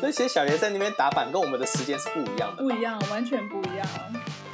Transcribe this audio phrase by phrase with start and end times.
[0.00, 3.86] 所以其实小爷在那边打板跟我们的时间是不一样的，不一样，完全不一样，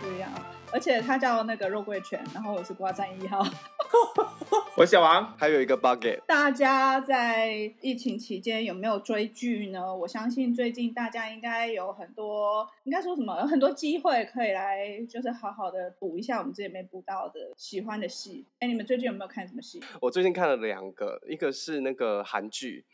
[0.03, 0.31] 不一样。
[0.73, 3.45] 而且他叫那个肉桂犬，然后我是瓜赞一号。
[4.77, 6.21] 我小王，还有一个 bucket。
[6.27, 9.95] 大家在疫情期间有没有追剧呢？
[9.95, 18.45] 我相信最近大家应该有很多，应该说什么，有很多机会可以来，就是好好的补一下我们之前没补到的喜欢的戏。
[18.59, 19.81] 哎，你们最近有没有看什么戏？
[20.01, 22.85] 我最近看了两个，一个是那个韩剧，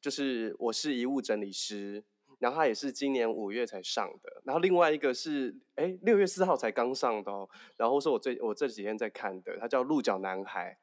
[0.00, 2.04] 就是我是遗物整理师。
[2.38, 7.46] 然后他也是今年五月才上的，然后另外一个是哎六月四号才刚上的哦，
[7.76, 10.78] 然后是我最我这几天在看的，他叫《鹿角男孩》，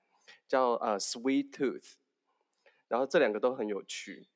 [0.48, 1.82] 叫呃《Sweet Tooth》，
[2.88, 4.28] 然后这两个都很有趣。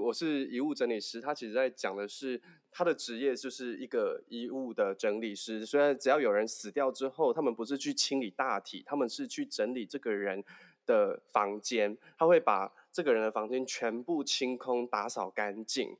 [0.00, 2.40] 我是遗物整理师，他其实在讲的是
[2.70, 10.42] 他的职业就是一个遗物的整理师，虽然只要有人死掉之后，他们不是去清理大体，他们是去整理这个人
[10.86, 15.96] 的房间，他会把这个人的房间全部清空、打扫干净。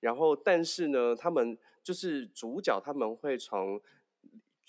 [0.00, 3.78] 然后，但是呢，他们就是主角，他们会从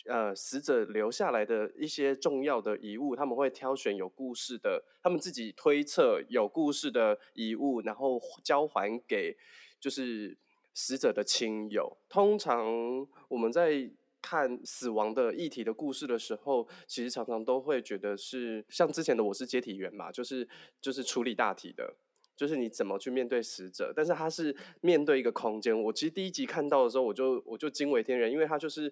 [0.05, 9.38] 呃死者留下来的一些重要的遗物，他们会挑选有故事的，他们自己推测有故事的遗物，然后交还给
[9.80, 10.38] 就是
[10.73, 11.97] 死者的亲友。
[12.09, 13.89] 通常我们在
[14.22, 20.47] 看死亡的议题的故事的时候，其实常常都会觉得是像之前的《我是接体员》嘛，就是
[20.80, 21.95] 就是处理大体的。
[22.33, 25.80] 就是你怎么去面对死者，但是他是面对一个空间。
[25.80, 28.92] 我其实第一集看到的时候，我就我就惊为天人，因为他就是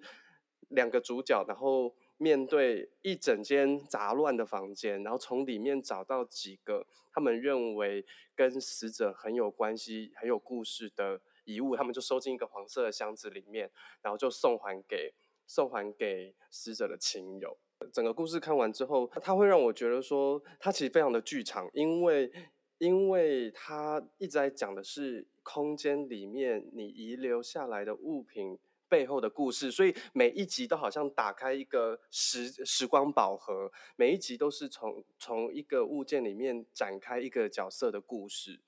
[0.68, 11.20] 两个主角，然后面对一整间杂乱的房间，然后从里面找到几个他们认为跟死者很有关系、很有故事的
[11.54, 15.14] 遗物，他们就收进一个黄色的箱子里面，然后就送还给
[15.48, 17.58] 送还给死者的亲友。
[17.92, 22.32] 整个故事看完之后，他会让我觉得说，他其实非常的剧场，因为。
[22.80, 38.62] 因为他一直在讲的是空间里面你遗留下来的物品背后的故事，所以每一集都好像打开一个时时光宝盒，每一集都是从从一个物件里面展开一个角色的故事。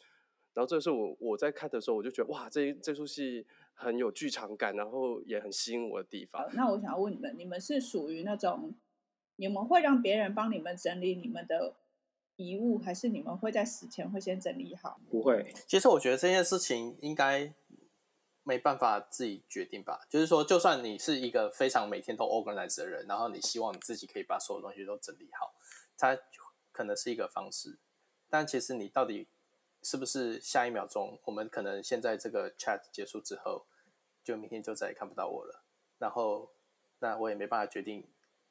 [0.53, 6.49] 然后这是我我在看的时候，我就觉得哇，这这出戏很有剧场感，然后也很吸引我的地方。
[6.53, 8.73] 那我想要问你们，你们是属于那种
[9.35, 11.75] 你们会让别人帮你们整理你们的？
[12.37, 14.99] 遗物还是你们会在死前会先整理好？
[15.11, 15.53] 不会。
[15.67, 17.53] 其实我觉得这件事情应该
[18.41, 19.99] 没办法自己决定吧。
[20.09, 25.53] 就是说，就算你是一个非常每天都 organize 的人，然后你希望你自己可以把所有东西都整理好，
[25.95, 26.17] 它
[26.71, 27.77] 可能是一个方式。
[28.27, 29.27] 但其实你到底
[29.83, 33.65] 是不是下一秒钟，我们可能现在这个 chat 结束之后，
[34.23, 35.63] 就明天就再也看不到我了。
[35.97, 36.51] 然后，
[36.99, 38.07] 那我也没办法决定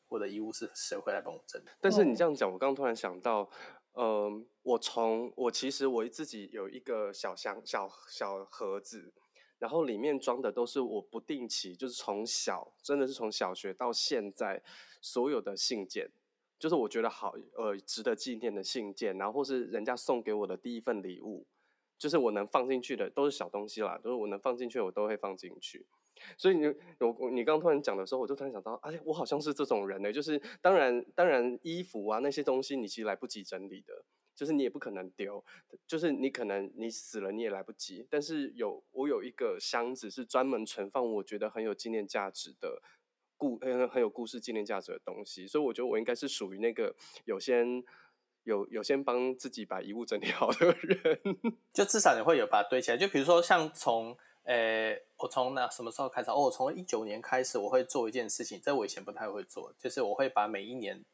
[0.08, 1.66] 我的遗物是谁会来帮我整理。
[1.80, 3.50] 但是你这样讲，我刚刚突然想到。
[3.94, 9.12] 嗯，我从我其实我自己有一个小箱小小盒子，
[9.58, 14.62] 然后里面装的都是我不定期，就是从小真的是从小学到现在
[15.00, 16.08] 所有的信件，
[16.60, 21.46] 就是我觉得好呃值得纪念的信件，然后或是人家送给我的第一份礼物，
[21.98, 25.86] 就是我能放进去的都是小东西啦，都是我能放进去我都会放进去。
[26.36, 26.66] 所以你
[26.98, 30.12] 我你刚刚突然讲的时候，我就突然想到，哎，我好像是这种人呢。
[30.12, 34.04] 就是当然当然衣服啊那些东西，你其实来不及整理的，
[34.36, 35.42] 就是你也不可能丢，
[35.86, 38.06] 就是你可能你死了你也来不及。
[38.10, 42.82] 但是有我有一个箱子是专门存放我觉得很有纪念价值的
[43.40, 47.82] 故很很有故事纪念价值的东西，所以我觉得我应该是属于那个有先
[48.44, 51.20] 有有先帮自己把遗物整理好的人，
[51.72, 52.98] 就至少你会有把它堆起来。
[52.98, 54.14] 就比如说像从。
[54.44, 56.30] 诶、我从那什么时候开始？
[56.30, 61.04] 哦，我从一九年开始，我会做一件事情，这我以前不太会做，就是我会把每一年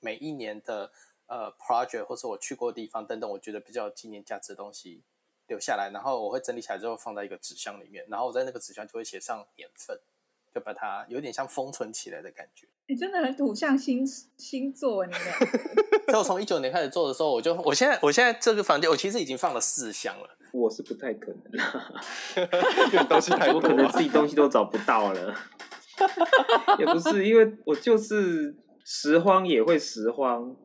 [0.00, 0.90] 每一年的
[1.28, 5.02] 呃 project 或者我去过的地方等等，我觉得比较有纪念价值的东西
[5.46, 9.98] 留下来，然后我会整理起来之后放在一个纸箱里面，然后我在那个纸箱就会写上年份，
[10.54, 12.66] 就把它有点像封存起来的感觉。
[12.86, 15.20] 你真的很土象星星座，你们。
[16.08, 20.28] 所以我从一九年开始做的时候，我就我现在我现在这个房间，我其实已经放了四箱了。
[20.54, 21.92] 我是不太可能啦，
[22.90, 25.34] 因为东西太多，我可能自己东西都找不到了。
[26.78, 30.56] 也不是，因为我就是拾荒也会拾荒，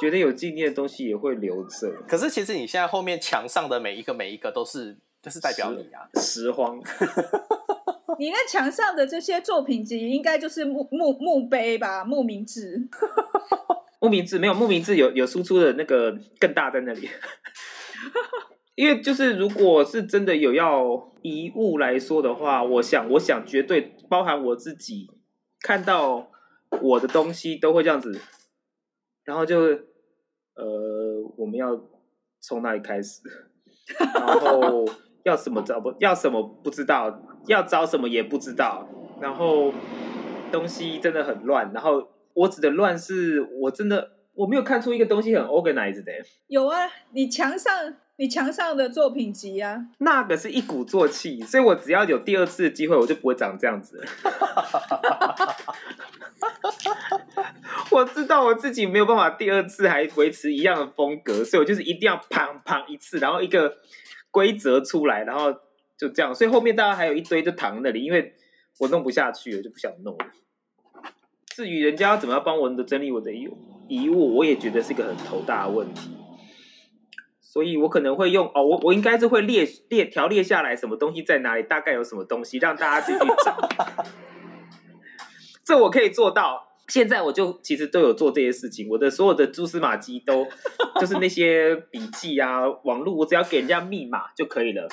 [0.00, 1.92] 觉得有纪念的东西也会留着。
[2.08, 6.80] 可是其实你现在后面墙上的每一个每一个都是，就是代表你啊，拾荒。
[8.18, 12.04] 你那墙上的这些作品集，应该就是墓墓墓碑吧？
[12.04, 12.88] 墓名志，
[14.00, 17.08] 墓名字没有墓名字有有输出的那个更大在那里。
[18.76, 25.10] 因为就是，如果是真的有要遗物来说的话，我想，我想绝对包含我自己
[25.60, 26.30] 看到
[26.80, 28.20] 我的东西都会这样子，
[29.24, 29.58] 然后就
[30.54, 31.78] 呃，我们要
[32.40, 33.20] 从哪里开始？
[34.14, 34.86] 然后
[35.28, 38.88] 要什么找不要什么不知道，要找什么也不知道，
[39.20, 39.72] 然后
[40.50, 41.70] 东西真的很乱。
[41.72, 46.12] 然后我指的乱是我真的我没有看出一个东西很 organized 的。
[46.46, 54.02] 有啊，你墙上你墙上的作品集啊，那个是一鼓作气，所以我只要有第二次的机会，我就不会长这样子。
[57.90, 63.78] 我知道我自己没有办法第二次还维持一样的风格，所以我就是一定要砰砰一次，然后一个
[64.30, 65.52] 规则出来，然后
[65.96, 66.34] 就这样。
[66.34, 68.34] 所以后面大家还有一堆就躺在那里，因为
[68.78, 70.26] 我弄不下去了，就不想弄了。
[71.46, 73.48] 至于人家要怎么样帮我的整理我的遗
[73.88, 76.16] 遗物，我也觉得是一个很头大的问题。
[77.40, 83.68] 所以我可能会用哦，我我应该是会列列条列下来，什么东西在哪里，大概有什么东西，让大家自己去找。
[85.64, 86.67] 这我可以做到。
[86.88, 90.46] 现在我就其实都有做这些事情，我的所有的蛛丝马迹都
[91.00, 94.88] 就是那些笔记啊、 网络，我只要给人家密码就可以了。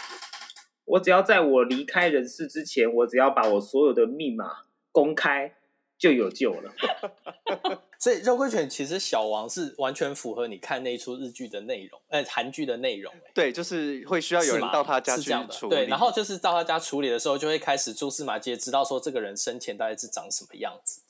[0.86, 4.46] 我只要在我离开人世之前，我只要把我所有的密码
[4.92, 5.56] 公开，
[5.98, 6.72] 就有救了。
[7.98, 13.12] 所以肉桂犬其实小王是完全符合你看那一出日剧的内容，呃，韩剧的内容。
[13.34, 15.76] 对，就是会需要有人到他家去处理。
[15.76, 21.02] 对，然后就是到他家处理的时候，就会开始蛛丝马迹，知道说这个人生前大概是长什么样子。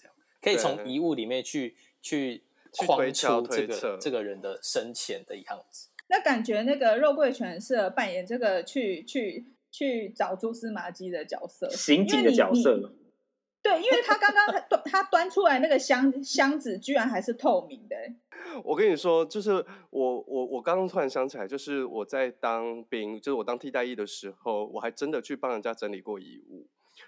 [0.45, 2.43] 可以从遗物里面去去
[2.77, 5.89] 框出这个这个人的生前的样子。
[6.07, 12.93] 那感觉那个肉桂犬适合扮演这个去去去找蛛丝马迹的角色，刑警的角色。
[13.63, 17.95] 对，因为他刚刚他他端出来那个箱箱子居然还是透明的。
[18.63, 19.53] 我跟你说，就是
[19.89, 26.67] 我我我刚刚突然想起来，就是我在当兵，就是我当替代役的时候，我还真的去帮人家整理过遗物。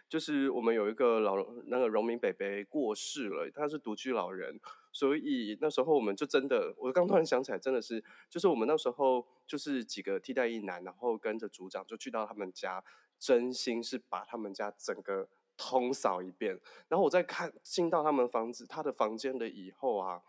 [0.09, 1.35] 就是我们有一个老
[1.65, 4.59] 那个荣民伯伯过世了，他是独居老人，
[4.91, 12.83] 所以那时候我们就真的，我刚突然想起来，真的是，就是我们那时候就是几个替代役男，然后跟着组长就去到他们家，
[13.19, 20.21] 真心是把他们家整个通扫一遍，然后我在看进到他们房子他的房间的以后啊。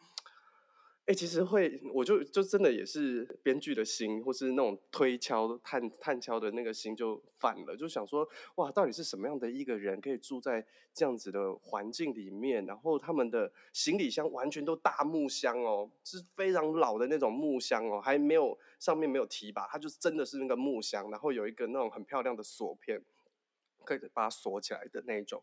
[1.08, 10.62] 哎、欸，其实会，我就就真的也是编剧的心，或是那种推敲、探探敲的那个心就反了，就想说，哇，到底是什么样的一个人可以住在
[10.92, 12.66] 这样子的环境里面？
[12.66, 23.02] 然后他们的行李箱完全都大木箱哦，是非常老的那种木箱哦，还没有上面没有提把，它就真的是那个木箱，然后有一个那种很漂亮的锁片，
[23.82, 25.42] 可以把它锁起来的那种，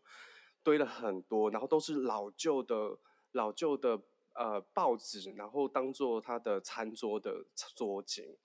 [0.62, 2.96] 堆了很多，然后都是老旧的、
[3.32, 4.00] 老旧的。
[4.36, 7.44] 呃，报纸，然后当做他的餐桌的
[7.74, 8.36] 桌景。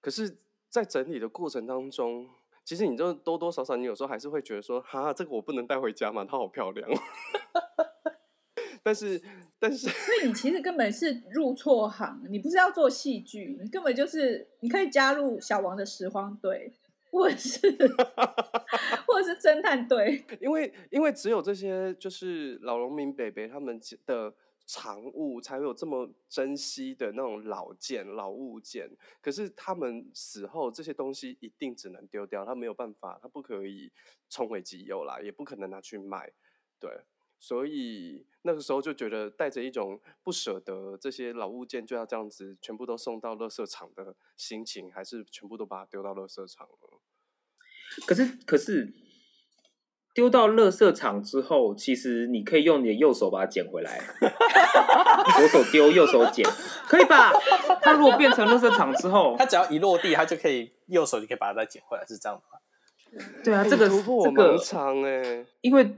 [0.00, 0.36] 可是，
[0.68, 2.28] 在整理的过程当中，
[2.64, 6.88] 其实你就多多少少，你有时候还是会觉得说，哈，这个我不能带回家嘛，它好漂亮。
[8.84, 9.22] 但是，
[9.60, 16.72] 但是，所以你其实根本是入错行，你不是要做戏剧，你根本就是你可以加入小王的拾荒队，
[17.12, 17.60] 或者是，
[19.06, 20.24] 或者是侦探队。
[20.40, 24.34] 因为，因为只有这些，就是老农民北北他们的。
[24.64, 28.88] 藏物才会有这么珍惜的那种老件、老物件，
[29.20, 33.90] 可是他们死后这些东西一定只能丢掉，他没有办法，他不可以
[34.30, 36.32] 充为己有啦，也不可能拿去卖，
[36.78, 36.88] 对，
[37.40, 46.91] 所以那个时候就觉得带着一种不舍得这些老物件就要这样子全部都送到垃圾场的心情，还是全部都把它丢到垃圾场了。
[48.06, 48.92] 可是，可是。
[50.14, 53.98] 丢到垃圾场之后，其实你可以用你的右手把它捡回来，
[55.38, 56.46] 左手丢，右手捡，
[56.86, 57.32] 可以吧？
[57.80, 62.42] 它如果变成垃圾场之后， 它只要一落地，它就可以右手就可以把它再捡回来，是这样吗？
[63.42, 65.90] 对啊，这个突破盲肠哎，因为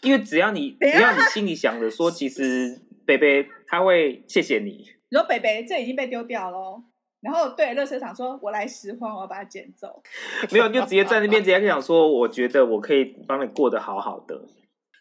[0.00, 4.70] 因为只要你只要你心里想着说，其实北北他会谢谢你。
[5.10, 6.82] 你说北北，这已经被丢掉了。
[7.20, 10.02] 然后对，垃圾场说：“我来拾荒，我要把它捡走。
[10.52, 14.40] ”没有，就直接在那边直接讲说：“我觉得我可以帮你过得好好的。”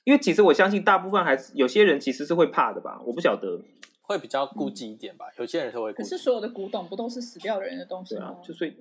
[0.04, 3.00] 因为其实我相信大部分还是有些人其实是会怕的吧？
[3.06, 3.62] 我不晓得，
[4.02, 5.26] 会比较顾忌一点吧？
[5.28, 5.94] 嗯、有些人是会。
[5.94, 8.28] 可是所有的古董不都是死掉的人的东西吗？
[8.28, 8.74] 啊、就是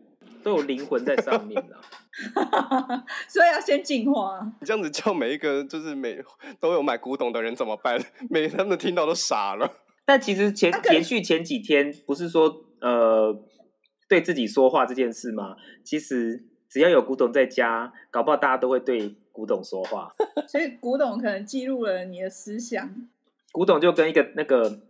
[0.42, 1.76] 都有灵魂在上面的，
[3.28, 4.40] 所以要先净化。
[4.60, 6.22] 你这样子叫每一个就是每
[6.60, 8.00] 都有买古董的人怎么办？
[8.30, 9.68] 每他们听到都傻了。
[10.06, 12.62] 但其实前连续前几天不是说。
[12.78, 13.34] 呃，
[14.06, 15.56] 对自己说话这件事吗？
[15.82, 20.12] 其实只要有古董在家，搞不好大家都会对古董说话。
[20.46, 23.08] 所以古董可能记录了你的思想。
[23.50, 24.82] 古董就跟一个那个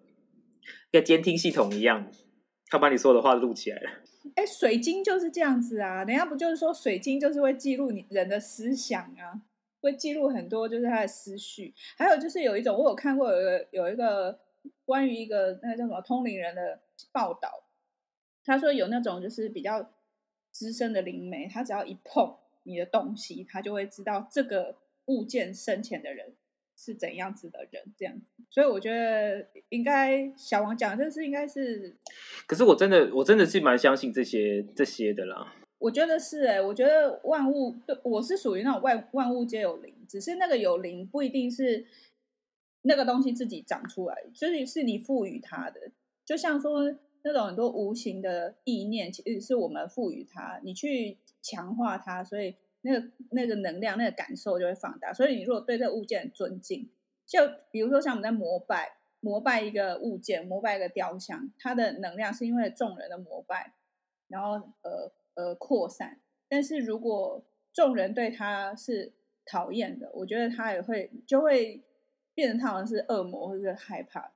[0.91, 2.11] 一个监听系统一样，
[2.69, 3.91] 他把你说的话录起来了。
[4.35, 6.03] 哎，水晶就是这样子啊！
[6.03, 9.41] 人家不就是说水晶就是会记录你人的思想啊，
[9.81, 11.73] 会记录很多就是他的思绪。
[11.97, 14.37] 还有就是有一种，我有看过有一个有一个
[14.85, 16.81] 关于一个那个叫什么通灵人的
[17.13, 17.65] 报道。
[18.45, 19.91] 他说有那种就是比较
[20.51, 26.35] 资深的灵媒，他只要一碰你的东西，他就会知道这个物件生前的人
[26.77, 28.45] 是怎样子的人，这样子。
[28.49, 31.97] 所以我觉得应该小王讲的这是应该是，
[32.47, 35.55] 可是我真的我真的是蛮相信这些这些的啦。
[35.79, 41.85] 我觉得是哎、欸，我觉得万物对我是属于那种万万物皆有灵，只是那个有灵不一定是
[42.87, 45.81] 那个东西自己长出来，就是是你赋予它的。
[46.25, 46.83] 就像说
[47.23, 55.13] 那种很多无形的意念，其实是我们赋予它，你去强化它，所以那个那个能量、那个感受就会放大。
[55.13, 56.89] 所以你如果对这个物件很尊敬，
[57.27, 57.41] 就
[57.71, 63.75] 比如说像我们在膜拜膜拜一个物件，膜拜一个雕像，它的能量是因为众人的膜拜，
[64.29, 64.53] 然后
[64.83, 66.21] 呃呃扩散。
[66.49, 69.13] 但是如果众人对它是
[69.45, 71.83] 讨厌的，我觉得它也会就会
[72.37, 74.31] 变成他好像是恶魔或者是害怕。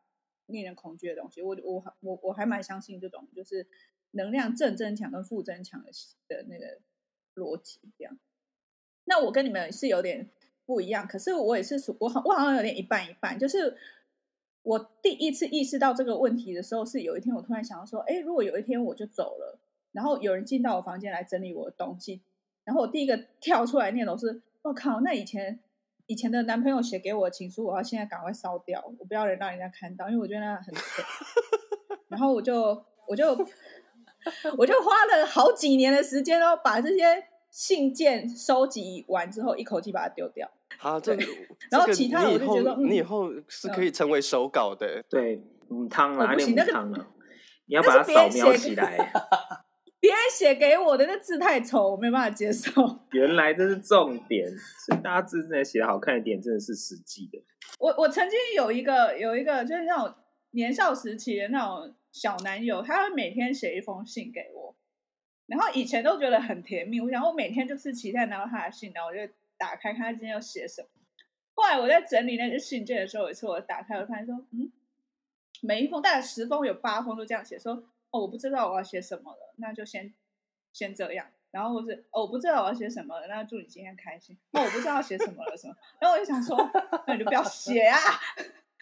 [0.46, 3.64] 令人恐惧的东西，我我我我还蛮相信这种，就是
[4.10, 5.92] 能量正增强跟负增强的
[6.26, 6.80] 的那个
[7.36, 8.18] 逻辑这样。
[9.04, 10.28] 那我跟你们是有点
[10.66, 13.38] 不一样，可是我也是属我好我好像有点一半一半。
[13.38, 13.76] 就是
[14.62, 19.60] 我第一次意识到这个问题的时候，是有一天我突然想到说，哎，如果有一天我就走了，
[19.92, 22.20] 然后有人进到我房间来整理我的东西，
[22.64, 25.60] 然后我第一个跳出来念头是，我靠，那以前。
[26.10, 31.06] 以前的男朋友写给我的情书，我要现在赶快烧掉，我不要人让人家看到，因为我觉得那很蠢。
[32.10, 33.30] 然后我就我就
[34.58, 37.04] 我就花了好几年的时间哦，把这些
[37.52, 40.50] 信件收集完之后，一口气把它丢掉。
[40.78, 41.16] 好，这
[41.70, 46.72] 然后其他的我就觉得，你以后是可以成为手稿的，嗯、对，母汤啊，不行，那个
[47.66, 49.12] 你要把它扫描起来。
[50.00, 52.70] 别人写给我的那字太丑，我没办法接受。
[53.12, 54.50] 原来这是重点，
[54.86, 57.38] 所以大家字真的写的好看一点，真的是实际的。
[57.78, 60.14] 我我曾经有一个有一个就是那种
[60.52, 64.74] 年少时期的那种小男友，他会每天写一封信给我，
[65.46, 66.98] 然后以前都觉得很甜蜜。
[66.98, 69.20] 我想我每天就是期待拿到他的信，然后我就
[69.58, 70.88] 打开看他今天要写什么。
[71.52, 74.72] 后来我在整理那些信件的时候，有一次我打开，我发现说，嗯，
[75.60, 77.84] 每一封大概十封有八封都这样写说。
[78.10, 80.12] 哦，我不知道我要写什么了，那就先
[80.72, 81.26] 先这样。
[81.50, 84.38] 然后或是哦，我不知道我要写什么了，那祝你今天开心。
[84.52, 85.74] 哦，我不知道要写什么了，什么？
[86.00, 86.56] 然后我就想说，
[87.06, 87.98] 那你就不要写啊。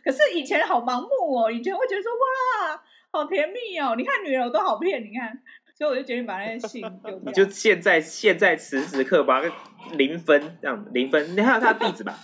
[0.04, 3.94] 可是以前好盲目哦，以前会觉得说哇，好甜蜜哦。
[3.97, 5.42] 你看女人我都好骗，你看，
[5.75, 7.20] 所以我就决定把那些信丢掉。
[7.25, 9.50] 你就现在现在此时此刻把它
[9.92, 12.18] 零分这样零分，你还有他的地址吧。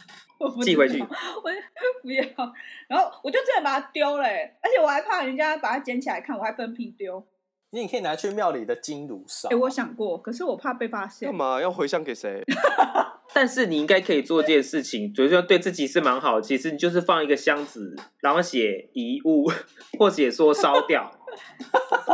[0.63, 1.07] 寄回去， 我
[2.03, 2.25] 不要，
[2.89, 7.25] 然后我就真的把它丢了，而且我还怕人家把它捡起来看，我还分批丢。
[7.71, 9.49] 你也可以拿去庙里的金炉烧。
[9.49, 11.29] 哎，我想过，可是我怕被发现。
[11.29, 12.41] 干嘛要回向给谁？
[13.35, 16.41] 但是你应该可以做这件事情，就是说对自己是蛮好。
[16.41, 19.51] 其实你就是放一个箱子，然后写遗物，
[19.99, 21.11] 或者说烧掉。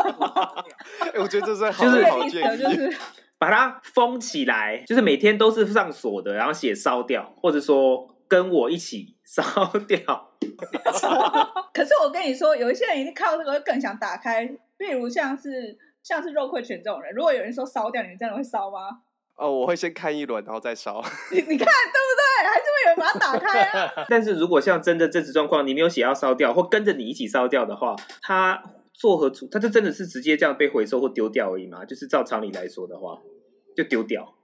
[1.12, 2.96] 哎，我觉得这是好好建议，就是
[3.36, 8.08] 把它封起来，就是每天都是上锁的，然后写烧掉，或者说。
[8.30, 9.42] 跟我一起烧
[9.88, 9.98] 掉。
[11.74, 14.46] 可是我跟你说，有一些人一定看到这个会更想打开。
[14.78, 19.02] 比如像是像是肉桂犬这种人，如果有人说烧掉，你们真的会烧吗？
[19.34, 21.02] 哦，我会先看一轮，然后再烧。
[21.32, 22.48] 你你看对不对？
[22.48, 23.92] 还是会有人把它打开啊。
[24.08, 29.48] 但是如果像真的这种状况，你没有写要烧掉，或跟着你一起烧掉的话，它做何处？
[29.50, 31.84] 它就真的是直接这样被回收或丢掉而已嘛？
[31.84, 33.18] 就是照常理来说的话，
[33.76, 34.34] 就丢掉，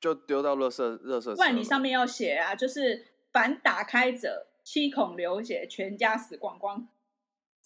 [0.00, 1.34] 就丢到垃圾垃圾。
[1.34, 3.15] 不然你上面要写啊，就是。
[3.36, 6.88] 凡打开者，七孔流血，全家死光光。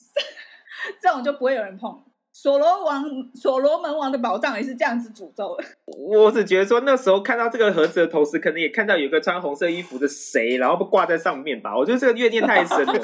[1.00, 2.02] 这种就不会有人碰。
[2.32, 3.04] 所罗王、
[3.36, 5.64] 所罗门王的宝藏也是这样子诅咒的。
[5.96, 11.76] 我只觉得说，那时候看到这个盒子的同时，可能也看到有个穿红色衣服的谁，然后被挂在上面吧。
[11.76, 12.94] 我觉得这个怨念太深了。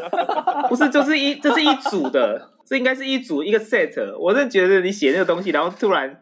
[0.70, 4.16] 不是，就是一，这是一组的，这应该是一组一个 set。
[4.18, 6.18] 我是觉得你写那个东西，然后突然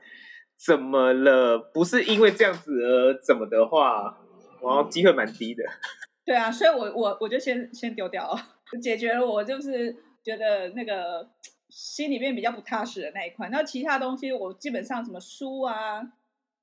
[0.59, 1.57] 怎么了？
[1.73, 4.19] 不是因为这样子而怎么的话。
[4.65, 5.65] 哦机会蛮低的，
[6.25, 8.41] 对啊，所以我我我就先先丢掉了，
[8.83, 11.29] 解决了我就是觉得那个
[11.69, 13.49] 心里面比较不踏实的那一块。
[13.51, 16.03] 那其他东西我基本上什么书啊，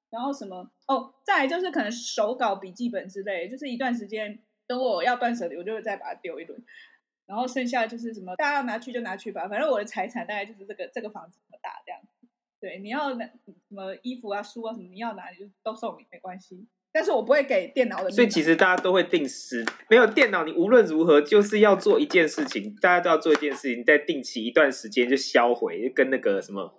[0.10, 6.64] 然后什么哦，再来就是可能手稿笔记本之类，就是一段时间等我要断舍离，我就会再把它丢一轮。
[7.28, 12.02] 然后剩下就是什么大家要拿去就拿去吧，反正我的财产大概就是这个这个房子这么大这样。
[12.60, 16.68] 对，你要拿什么衣服啊、书啊什么，你要拿你就都送你，没关系。
[16.92, 19.66] 但是我不会给电脑的，所以其实大家都会定时。
[19.90, 26.74] 没有电脑，你无论如何就是要做一件事情，大家都要做一件事情，在定期一段时间就销毁，就跟那个什么，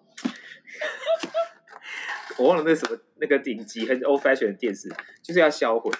[2.38, 4.88] 我忘了那什么那个顶级很 old fashion 的电视，
[5.22, 5.90] 就是要销毁。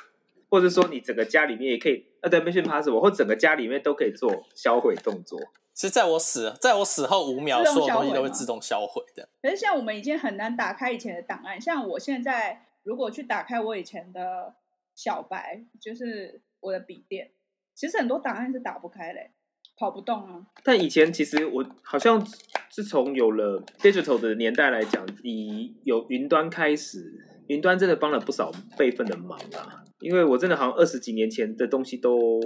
[0.50, 5.40] 或者说你整个家里面也可以，呃，对，Mission Possible，或整个家里面都可以做销毁动作。
[5.75, 9.31] 是在我死，在我死后五秒，所有东西都会自动销毁的。
[9.40, 14.54] 可是像我们已经很难打开以前的档案，像我现在如果去打开我以前的
[14.94, 17.30] 小白，就是我的笔电，
[17.74, 19.30] 其实很多档案是打不开嘞，
[19.76, 20.46] 跑不动啊。
[20.64, 22.24] 但以前其实我好像
[22.70, 29.84] 自从有了 digital 的年代来讲，以有云端开始，云端真的帮了不少备份的忙啊。
[30.00, 32.40] 因为我真的好像二十几年前的东西都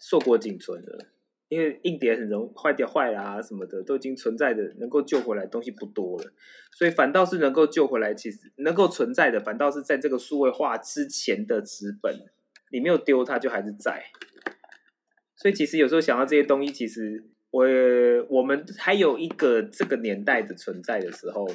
[0.00, 1.06] 硕果仅存了。
[1.48, 6.32] 因为硬碟很容坏掉、坏啦、啊、什么的，都已经存在的，能够救回来东西不多了，
[6.72, 12.18] 所以反倒是能够救回来，其实能够存在的，反倒是在这个数位化之前的纸本，
[12.72, 14.04] 你没有丢它就还是在。
[15.36, 17.66] 所以其实有时候想到这些东西，其实我
[18.30, 21.46] 我们还有一个这个年代的存在的时候，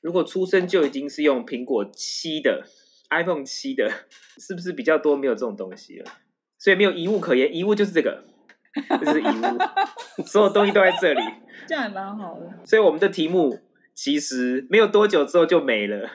[0.00, 2.64] 如果出生就已经是用苹果七的
[3.10, 3.90] iPhone 七的，
[4.38, 6.10] 是不是比较多没有这种东西了？
[6.58, 8.24] 所以没有遗物可言，遗物就是这个。
[9.00, 9.58] 这是遗物，
[10.26, 11.20] 所有东西都在这里，
[11.66, 12.46] 这样也蛮好的。
[12.64, 13.58] 所以我们的题目
[13.94, 16.08] 其实没有多久之后就没了，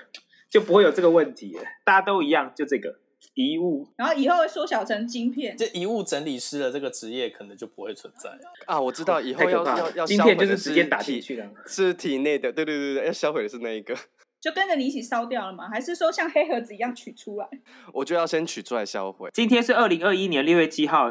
[0.49, 1.63] 就不会有这个问题了。
[1.83, 2.99] 大家都一样，就这个
[3.33, 3.87] 遗物。
[3.97, 8.29] 然后以后会缩小成晶片，这遗物整理师的这个职业可能就不会存在
[8.65, 8.79] 啊！
[8.79, 12.51] 我知道以后要要要晶片就是直接打进去的，是体内的。
[12.51, 13.95] 对对对对，要销毁的是那一个。
[14.41, 15.69] 就跟着你一起烧掉了吗？
[15.71, 17.47] 还是说像黑盒子一样取出来？
[17.93, 19.29] 我就要先取出来销毁。
[19.31, 21.09] 今天是二零二一年六月七号，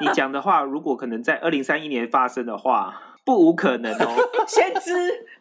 [0.00, 4.16] 你讲的话如果可能在二零三一年发生的话，不无可能哦。
[4.48, 4.90] 先知。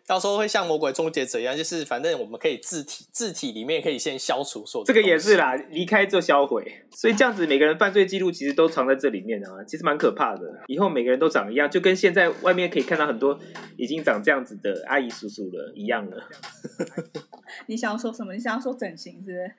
[0.06, 4.86] 到时候会像魔鬼终结者一样，就是反正我们可以字体字体里面可以先消除所有。
[4.86, 6.84] 这个也是啦，离开就销毁。
[6.92, 10.42] 所以这样子，每个人犯罪记录其实都藏在这里面啊，其实蛮可怕的。
[10.68, 13.40] 以后每个人都长一样，就跟现在外面可以看到很多
[13.78, 16.30] 已经长这样子的阿姨叔叔了一样了。
[17.68, 18.34] 你想要说什么？
[18.34, 19.54] 你想要说整形是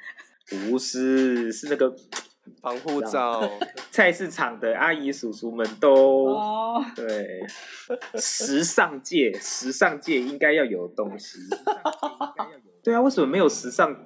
[0.49, 0.71] 不是？
[0.71, 1.97] 不是，是那个。
[2.61, 3.43] 防护罩，
[3.91, 6.85] 菜市场的阿姨叔叔们都、oh.
[6.95, 7.41] 对，
[8.19, 11.39] 时尚界，时尚界应该要有东西。
[12.83, 13.97] 对啊，为什么没有时尚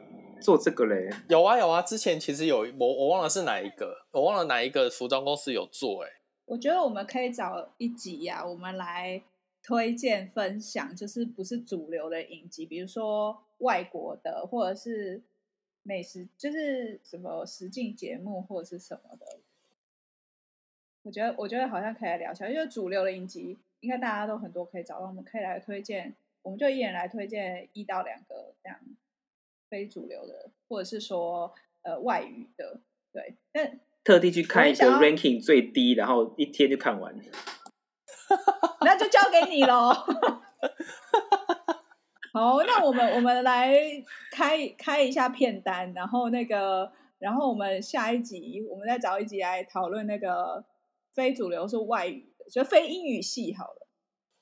[0.40, 1.10] 做这个嘞？
[1.28, 6.10] 有啊有啊，之前其实有我我忘了是哪一个，我忘了哪一个服装公司有做哎。
[6.44, 9.22] 我觉得我们可以找一集呀、啊，我们来
[9.62, 15.22] 推荐分享，就是不是主流的影集，比如说外国的，或者是。
[15.82, 19.40] 美食就是什么实境节目或者是什么的，
[21.02, 28.78] 我觉得我觉得好像可以来聊一下，因为主流的影集应该大家都很多可以找到，我们可以来推荐，我们就一人来推荐一到两个这样
[29.68, 32.80] 非主流的，或者是说呃外语的，
[33.12, 37.12] 对，但特地去看一个 ranking 最低，然后一天就看完，
[38.82, 39.92] 那就交给你喽。
[42.32, 43.74] 好，那我们我们来
[44.30, 50.64] 开开一下片单，然后那个，然后我们下一集我们再找一集来讨论那个
[51.14, 53.86] 非主流是外语的，就非英语系好了。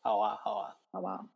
[0.01, 1.27] 好啊，好啊，好不好？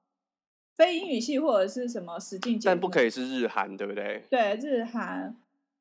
[0.76, 4.22] 非英语系或者是什么实境节目，但不可以是日韩，对不对？
[4.30, 5.36] 对，日韩。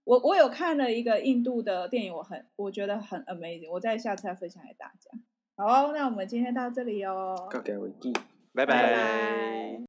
[0.05, 5.11] 我我有看了一个印度的电影，我很我觉得很 amazing，我再下次再分享给大家。
[5.55, 7.47] 好，那我们今天到这里哦。
[8.53, 8.65] 拜拜。
[8.65, 9.79] 拜拜。